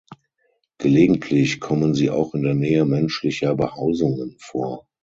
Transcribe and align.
Gelegentlich 0.79 1.59
kommen 1.59 1.93
sie 1.93 2.09
auch 2.09 2.33
in 2.33 2.41
der 2.41 2.55
Nähe 2.55 2.85
menschlicher 2.85 3.53
Behausungen 3.53 4.35
vor. 4.39 4.87